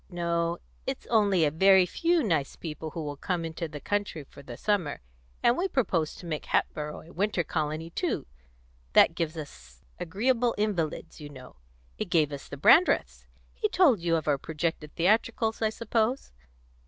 No; 0.09 0.57
it's 0.87 1.05
only 1.11 1.45
a 1.45 1.51
very 1.51 1.85
few 1.85 2.23
nice 2.23 2.55
people 2.55 2.89
who 2.89 3.03
will 3.03 3.15
come 3.17 3.45
into 3.45 3.67
the 3.67 3.79
country 3.79 4.23
for 4.23 4.41
the 4.41 4.57
summer; 4.57 4.99
and 5.43 5.55
we 5.55 5.67
propose 5.67 6.15
to 6.15 6.25
make 6.25 6.45
Hatboro' 6.47 7.01
a 7.01 7.13
winter 7.13 7.43
colony 7.43 7.91
too; 7.91 8.25
that 8.93 9.13
gives 9.13 9.37
us 9.37 9.83
agreeable 9.99 10.55
invalids, 10.57 11.21
you 11.21 11.29
know; 11.29 11.57
it 11.99 12.05
gave 12.09 12.31
us 12.31 12.47
the 12.49 12.57
Brandreths. 12.57 13.27
He 13.53 13.69
told 13.69 13.99
you 13.99 14.15
of 14.15 14.27
our 14.27 14.39
projected 14.39 14.91
theatricals, 14.95 15.61
I 15.61 15.69
suppose?" 15.69 16.31